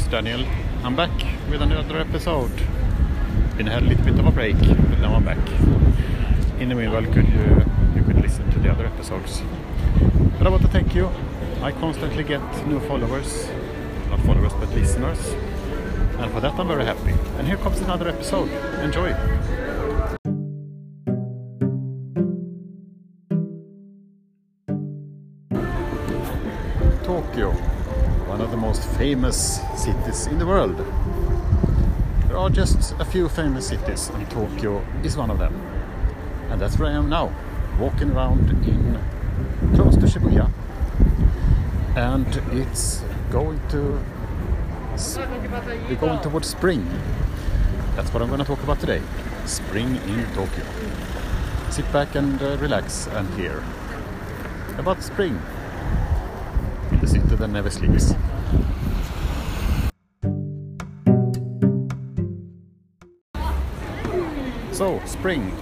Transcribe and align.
is 0.00 0.08
Daniel. 0.08 0.44
I'm 0.84 0.96
back 0.96 1.10
with 1.50 1.62
another 1.62 1.98
episode. 1.98 2.54
Been 3.56 3.66
had 3.66 3.82
a 3.82 3.86
little 3.86 4.04
bit 4.04 4.18
of 4.18 4.26
a 4.26 4.30
break, 4.30 4.58
but 4.58 4.98
now 5.00 5.14
I'm 5.14 5.24
back. 5.24 5.38
In 6.58 6.68
the 6.68 6.74
meanwhile, 6.74 7.04
could 7.04 7.28
you 7.28 7.64
you 7.94 8.02
could 8.04 8.20
listen 8.20 8.50
to 8.52 8.58
the 8.58 8.70
other 8.70 8.86
episodes. 8.86 9.42
But 10.38 10.46
I 10.46 10.50
want 10.50 10.62
to 10.62 10.68
thank 10.68 10.94
you. 10.94 11.10
I 11.62 11.72
constantly 11.72 12.24
get 12.24 12.40
new 12.66 12.80
followers, 12.80 13.48
not 14.10 14.20
followers 14.20 14.52
but 14.54 14.68
listeners, 14.70 15.34
and 16.18 16.30
for 16.32 16.40
that 16.40 16.58
I'm 16.58 16.68
very 16.68 16.84
happy. 16.84 17.14
And 17.38 17.46
here 17.46 17.56
comes 17.56 17.80
another 17.80 18.08
episode. 18.08 18.50
Enjoy. 18.80 19.14
Tokyo, 27.02 27.52
one 28.30 28.40
of 28.40 28.52
the 28.52 28.56
most 28.56 28.84
famous 28.96 29.60
cities 29.74 30.28
in 30.28 30.38
the 30.38 30.46
world. 30.46 30.76
There 32.28 32.38
are 32.38 32.48
just 32.48 32.94
a 33.00 33.04
few 33.04 33.28
famous 33.28 33.66
cities, 33.66 34.08
and 34.10 34.30
Tokyo 34.30 34.84
is 35.02 35.16
one 35.16 35.32
of 35.32 35.40
them. 35.40 35.52
And 36.48 36.60
that's 36.60 36.78
where 36.78 36.88
I 36.88 36.92
am 36.92 37.08
now, 37.08 37.34
walking 37.76 38.12
around 38.12 38.48
in 38.50 39.00
close 39.74 39.96
to 39.96 40.06
Shibuya. 40.06 40.48
And 41.96 42.30
it's 42.56 43.02
going 43.32 43.60
to 43.70 44.00
we're 45.88 45.96
going 45.96 46.20
towards 46.20 46.48
spring. 46.48 46.86
That's 47.96 48.14
what 48.14 48.22
I'm 48.22 48.28
going 48.28 48.38
to 48.38 48.46
talk 48.46 48.62
about 48.62 48.78
today. 48.78 49.02
Spring 49.44 49.96
in 49.96 50.24
Tokyo. 50.34 50.64
Sit 51.70 51.90
back 51.92 52.14
and 52.14 52.40
uh, 52.40 52.56
relax 52.58 53.08
and 53.08 53.28
hear 53.34 53.64
about 54.78 55.02
spring 55.02 55.42
the 57.00 57.06
city 57.06 57.34
that 57.36 57.48
never 57.48 57.70
sleeps. 57.70 58.14
So, 64.72 65.00
spring. 65.06 65.52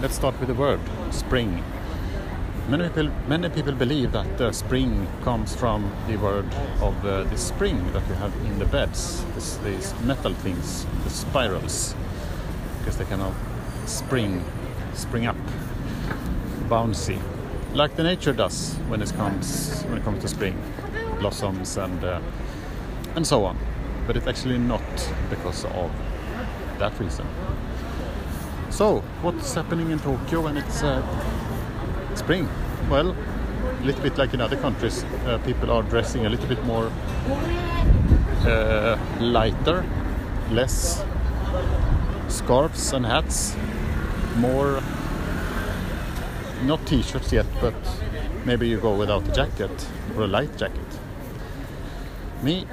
Let's 0.00 0.14
start 0.14 0.38
with 0.38 0.48
the 0.48 0.54
word 0.54 0.80
spring. 1.10 1.62
Many 2.68 2.88
people, 2.88 3.10
many 3.28 3.48
people 3.48 3.72
believe 3.72 4.12
that 4.12 4.40
uh, 4.40 4.52
spring 4.52 5.06
comes 5.22 5.56
from 5.56 5.90
the 6.06 6.16
word 6.16 6.46
of 6.80 7.04
uh, 7.04 7.24
the 7.24 7.38
spring 7.38 7.92
that 7.92 8.06
we 8.08 8.14
have 8.16 8.34
in 8.44 8.58
the 8.58 8.66
beds, 8.66 9.24
this, 9.34 9.56
these 9.58 9.94
metal 10.02 10.34
things, 10.34 10.86
the 11.04 11.10
spirals, 11.10 11.94
because 12.78 12.98
they 12.98 13.04
kind 13.04 13.22
of 13.22 13.34
spring, 13.86 14.44
spring 14.94 15.26
up, 15.26 15.36
bouncy, 16.68 17.18
like 17.74 17.96
the 17.96 18.02
nature 18.02 18.32
does 18.32 18.74
when 18.88 19.02
it 19.02 19.12
comes 19.14 19.82
when 19.84 19.98
it 19.98 20.04
comes 20.04 20.22
to 20.22 20.28
spring, 20.28 20.56
blossoms 21.18 21.76
and 21.76 22.04
uh, 22.04 22.20
and 23.16 23.26
so 23.26 23.44
on. 23.44 23.58
But 24.06 24.16
it's 24.16 24.26
actually 24.26 24.58
not 24.58 24.82
because 25.30 25.64
of 25.64 25.90
that 26.78 26.98
reason. 26.98 27.26
So, 28.70 29.00
what's 29.22 29.54
happening 29.54 29.90
in 29.90 29.98
Tokyo 29.98 30.42
when 30.42 30.56
it's 30.56 30.82
uh, 30.82 31.02
spring? 32.14 32.48
Well, 32.90 33.14
a 33.80 33.84
little 33.84 34.02
bit 34.02 34.18
like 34.18 34.34
in 34.34 34.40
other 34.40 34.56
countries, 34.56 35.04
uh, 35.26 35.38
people 35.44 35.70
are 35.70 35.82
dressing 35.82 36.26
a 36.26 36.28
little 36.28 36.46
bit 36.46 36.62
more 36.64 36.90
uh, 38.46 38.98
lighter, 39.20 39.84
less 40.50 41.04
scarves 42.28 42.92
and 42.92 43.04
hats, 43.04 43.56
more 44.36 44.82
not 46.62 46.84
t-shirts 46.86 47.32
yet, 47.32 47.46
but 47.60 47.74
maybe 48.44 48.68
you 48.68 48.78
go 48.78 48.96
without 48.96 49.28
a 49.28 49.32
jacket 49.32 49.88
or 50.16 50.24
a 50.24 50.26
light 50.26 50.56
jacket. 50.56 50.98
Me, 52.42 52.66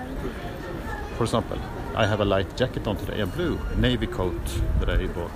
for 1.18 1.23
example, 1.23 1.59
I 1.95 2.06
have 2.06 2.19
a 2.19 2.25
light 2.25 2.56
jacket 2.57 2.88
on 2.88 2.97
today, 2.97 3.22
a 3.22 3.25
blue 3.25 3.59
navy 3.78 4.07
coat 4.07 4.41
that 4.79 4.90
I 4.90 5.07
bought 5.07 5.31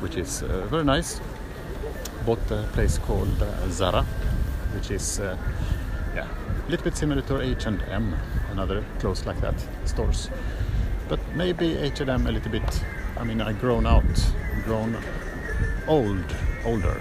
which 0.00 0.16
is 0.16 0.42
uh, 0.42 0.66
very 0.70 0.84
nice. 0.84 1.20
Bought 2.24 2.50
a 2.50 2.64
place 2.72 2.98
called 2.98 3.42
uh, 3.42 3.68
Zara, 3.68 4.02
which 4.74 4.90
is 4.90 5.20
uh, 5.20 5.36
yeah, 6.14 6.28
a 6.66 6.70
little 6.70 6.84
bit 6.84 6.96
similar 6.96 7.22
to 7.22 7.40
H&M 7.40 8.16
another 8.50 8.84
clothes 8.98 9.26
like 9.26 9.40
that 9.40 9.54
stores. 9.84 10.30
But 11.08 11.20
maybe 11.34 11.76
H&M 11.76 12.26
a 12.26 12.32
little 12.32 12.50
bit. 12.50 12.84
I 13.16 13.24
mean, 13.24 13.40
I've 13.40 13.60
grown 13.60 13.86
out, 13.86 14.04
grown 14.64 14.96
old, 15.86 16.24
older 16.64 17.00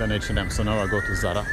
than 0.00 0.12
H&M, 0.12 0.48
so 0.48 0.62
now 0.62 0.82
I 0.82 0.86
go 0.86 0.98
to 0.98 1.14
Zara. 1.14 1.46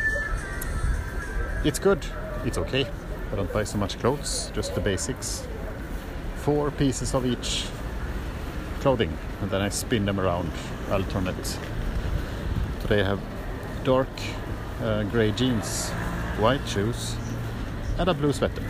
It's 1.66 1.80
good. 1.80 2.00
It's 2.46 2.58
okay. 2.58 2.88
I 3.32 3.36
don't 3.36 3.52
buy 3.52 3.66
so 3.66 3.78
much 3.78 4.00
clothes, 4.00 4.52
just 4.56 4.74
the 4.74 4.80
basics. 4.80 5.46
Four 6.38 6.72
pieces 6.72 7.14
of 7.14 7.26
each 7.26 7.66
clothing 8.80 9.12
and 9.42 9.52
then 9.52 9.62
I 9.62 9.68
spin 9.68 10.06
them 10.06 10.18
around 10.18 10.50
alternate. 10.90 11.60
Today 12.80 13.02
I 13.02 13.04
have 13.04 13.20
dark 13.84 14.08
uh, 14.82 15.04
grey 15.04 15.32
jeans, 15.34 15.90
white 16.40 16.66
shoes 16.70 17.18
and 18.00 18.08
a 18.08 18.14
blue 18.14 18.32
sweater. 18.32 18.64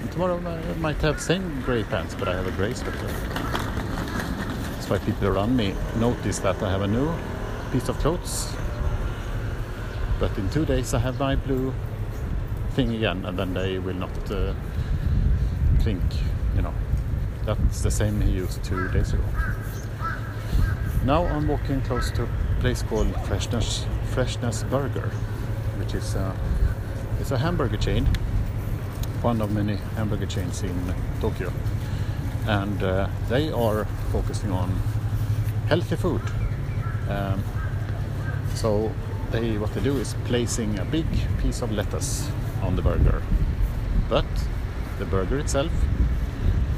And 0.00 0.10
tomorrow 0.10 0.36
I 0.44 0.74
might 0.80 1.00
have 1.02 1.20
same 1.20 1.62
grey 1.62 1.84
pants 1.84 2.16
but 2.16 2.26
I 2.26 2.34
have 2.34 2.48
a 2.48 2.56
grey 2.56 2.74
sweater. 2.74 3.06
That's 4.72 4.90
why 4.90 4.98
people 4.98 5.28
around 5.28 5.56
me 5.56 5.76
notice 5.94 6.40
that 6.40 6.60
I 6.60 6.70
have 6.72 6.82
a 6.82 6.88
new 6.88 7.14
piece 7.70 7.88
of 7.88 7.96
clothes. 7.98 8.52
But 10.18 10.36
in 10.38 10.48
two 10.50 10.64
days 10.64 10.94
I 10.94 10.98
have 10.98 11.18
my 11.18 11.36
blue 11.36 11.72
thing 12.70 12.94
again 12.94 13.24
and 13.26 13.38
then 13.38 13.54
they 13.54 13.78
will 13.78 13.94
not 13.94 14.30
uh, 14.30 14.54
think, 15.80 16.02
you 16.56 16.62
know, 16.62 16.74
that's 17.44 17.82
the 17.82 17.90
same 17.90 18.20
he 18.20 18.30
used 18.30 18.62
two 18.64 18.88
days 18.88 19.12
ago. 19.12 19.24
Now 21.04 21.24
I'm 21.24 21.48
walking 21.48 21.80
close 21.82 22.10
to 22.12 22.22
a 22.22 22.28
place 22.60 22.82
called 22.82 23.12
Freshness, 23.26 23.84
Freshness 24.12 24.62
Burger, 24.64 25.10
which 25.78 25.94
is 25.94 26.14
a, 26.14 26.36
it's 27.20 27.32
a 27.32 27.38
hamburger 27.38 27.76
chain, 27.76 28.06
one 29.22 29.40
of 29.40 29.50
many 29.52 29.76
hamburger 29.96 30.26
chains 30.26 30.62
in 30.62 30.94
Tokyo. 31.20 31.52
And 32.46 32.82
uh, 32.82 33.08
they 33.28 33.50
are 33.50 33.84
focusing 34.12 34.52
on 34.52 34.70
healthy 35.66 35.96
food. 35.96 36.22
Um, 37.08 37.42
so 38.54 38.92
they, 39.32 39.56
what 39.56 39.72
they 39.74 39.80
do 39.80 39.96
is 39.96 40.14
placing 40.26 40.78
a 40.78 40.84
big 40.84 41.06
piece 41.38 41.62
of 41.62 41.72
lettuce 41.72 42.30
on 42.62 42.76
the 42.76 42.82
burger. 42.82 43.22
But 44.08 44.26
the 44.98 45.06
burger 45.06 45.38
itself 45.38 45.72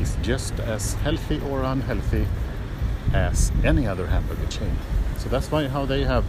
is 0.00 0.16
just 0.22 0.58
as 0.60 0.94
healthy 0.94 1.40
or 1.50 1.62
unhealthy 1.62 2.26
as 3.12 3.50
any 3.64 3.86
other 3.86 4.06
hamburger 4.06 4.46
chain. 4.46 4.76
So 5.18 5.28
that's 5.28 5.50
why 5.50 5.68
how 5.68 5.84
they 5.84 6.04
have 6.04 6.24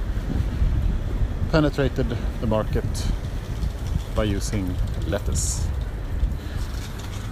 penetrated 1.51 2.07
the 2.41 2.47
market 2.47 2.85
by 4.15 4.23
using 4.23 4.75
lettuce. 5.07 5.67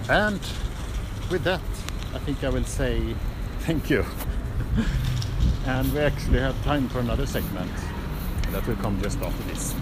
And 0.08 0.40
with 1.30 1.42
that, 1.44 1.60
I 2.14 2.18
think 2.18 2.44
I 2.44 2.48
will 2.48 2.64
say 2.64 3.14
thank 3.60 3.90
you. 3.90 4.04
and 5.66 5.92
we 5.92 6.00
actually 6.00 6.38
have 6.38 6.62
time 6.64 6.88
for 6.88 7.00
another 7.00 7.26
segment 7.26 7.72
that 8.54 8.64
will 8.68 8.76
come 8.76 9.02
just 9.02 9.18
after 9.20 9.42
this. 9.48 9.74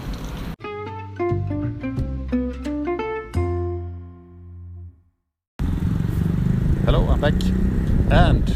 Hello, 6.83 7.07
I'm 7.07 7.21
back. 7.21 7.35
And 8.09 8.49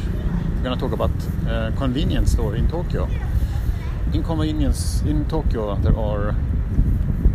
we're 0.56 0.64
gonna 0.64 0.76
talk 0.76 0.92
about 0.92 1.12
uh, 1.48 1.72
convenience 1.78 2.32
store 2.32 2.56
in 2.56 2.68
Tokyo. 2.68 3.08
In 4.12 4.24
convenience 4.24 5.04
in 5.04 5.26
Tokyo, 5.26 5.76
there 5.76 5.96
are 5.96 6.36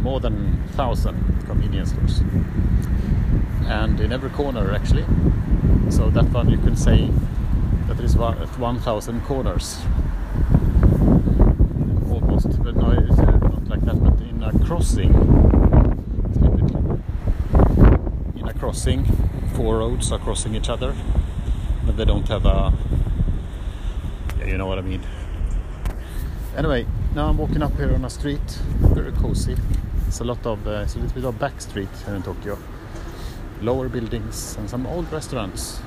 more 0.01 0.19
than 0.19 0.61
thousand 0.73 1.17
convenience 1.47 1.91
stores, 1.91 2.19
and 3.67 4.01
in 4.01 4.13
every 4.13 4.31
corner 4.31 4.73
actually. 4.75 5.05
So 5.89 6.11
that 6.11 6.29
one 6.31 6.51
you 6.51 6.59
can 6.59 6.75
say 6.75 7.13
that 7.87 7.97
there 7.97 8.07
is 8.07 8.17
one 8.17 8.81
thousand 8.81 9.23
corners, 9.23 9.79
almost. 9.79 10.02
But 12.63 12.77
no, 12.77 12.91
it's 12.91 13.19
uh, 13.19 13.25
not 13.25 13.69
like 13.69 13.85
that. 13.85 14.03
But 14.03 14.21
in 14.21 14.43
a 14.43 14.53
crossing, 14.65 15.13
in 18.37 18.49
a 18.49 18.55
crossing, 18.55 19.05
four 19.55 19.79
roads 19.79 20.13
are 20.13 20.19
crossing 20.19 20.55
each 20.55 20.69
other, 20.69 20.95
but 21.85 21.97
they 21.97 22.05
don't 22.05 22.29
have 22.29 22.47
a 22.47 22.73
yeah, 24.39 24.47
you 24.47 24.59
know 24.59 24.67
what 24.67 24.79
I 24.79 24.83
mean. 24.83 25.03
Anyway, 26.57 26.87
now 27.15 27.29
I'm 27.29 27.39
walking 27.39 27.63
up 27.63 27.75
here 27.77 27.95
on 27.95 28.05
a 28.05 28.11
street, 28.11 28.41
very 28.81 29.13
cozy. 29.13 29.57
It's 30.07 30.21
a 30.21 30.25
lot 30.25 30.45
of, 30.47 30.67
uh, 30.67 30.83
it's 30.85 30.95
a 30.95 30.99
little 30.99 31.15
bit 31.15 31.25
of 31.25 31.39
back 31.39 31.61
street 31.61 31.89
here 32.05 32.15
in 32.15 32.23
Tokyo. 32.23 32.59
Lower 33.61 33.89
buildings 33.89 34.57
and 34.59 34.69
some 34.69 34.87
old 34.87 35.11
restaurants 35.13 35.79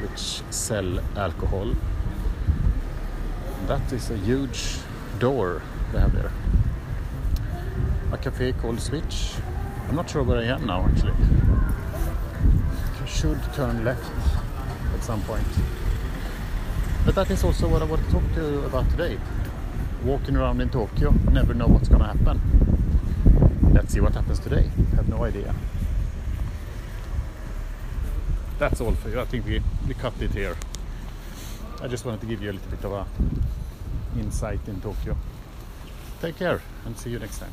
which 0.00 0.42
sell 0.50 1.00
alcohol. 1.16 1.74
That 3.66 3.92
is 3.92 4.10
a 4.10 4.16
huge 4.16 4.78
door 5.18 5.62
they 5.92 6.00
have 6.00 6.12
there. 6.12 6.32
A 8.12 8.18
cafe 8.18 8.52
called 8.52 8.80
Switch. 8.80 9.34
I'm 9.88 9.96
not 9.96 10.08
sure 10.08 10.22
where 10.22 10.38
I 10.38 10.44
am 10.44 10.66
now 10.66 10.84
actually. 10.84 11.14
should 13.06 13.40
turn 13.54 13.84
left 13.84 14.10
at 14.94 15.02
some 15.02 15.22
point. 15.22 15.46
But 17.04 17.14
that 17.16 17.30
is 17.30 17.42
also 17.44 17.66
what 17.66 17.82
I 17.82 17.86
want 17.86 18.04
to 18.04 18.10
talk 18.12 18.22
to 18.34 18.40
you 18.40 18.64
about 18.64 18.88
today. 18.90 19.18
Walking 20.04 20.36
around 20.36 20.60
in 20.60 20.70
Tokyo, 20.70 21.10
never 21.32 21.54
know 21.54 21.66
what's 21.66 21.88
going 21.88 22.00
to 22.00 22.06
happen. 22.06 22.40
Let's 23.74 23.92
see 23.92 24.00
what 24.00 24.14
happens 24.14 24.38
today. 24.38 24.70
I 24.92 24.96
Have 24.96 25.08
no 25.08 25.24
idea. 25.24 25.54
That's 28.58 28.80
all 28.80 28.92
for 28.92 29.08
you. 29.08 29.20
I 29.20 29.24
think 29.24 29.44
we, 29.46 29.62
we 29.88 29.94
cut 29.94 30.12
it 30.20 30.32
here. 30.32 30.56
I 31.82 31.88
just 31.88 32.04
wanted 32.04 32.20
to 32.20 32.26
give 32.26 32.42
you 32.42 32.50
a 32.50 32.52
little 32.52 32.70
bit 32.70 32.84
of 32.84 32.92
a 32.92 33.06
insight 34.18 34.60
in 34.68 34.80
Tokyo. 34.80 35.16
Take 36.20 36.36
care 36.36 36.60
and 36.84 36.96
see 36.98 37.10
you 37.10 37.18
next 37.18 37.38
time. 37.38 37.52